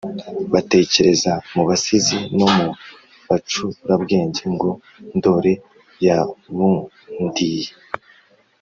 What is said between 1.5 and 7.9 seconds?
mu basizi no mu bacurabwenge ngo "ndori yabundiye